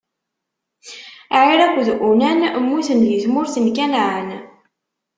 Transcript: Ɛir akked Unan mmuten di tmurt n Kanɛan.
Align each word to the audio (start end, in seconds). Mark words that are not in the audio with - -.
Ɛir 1.39 1.59
akked 1.65 1.87
Unan 2.09 2.39
mmuten 2.63 2.99
di 3.05 3.17
tmurt 3.23 3.55
n 3.59 3.65
Kanɛan. 3.75 4.29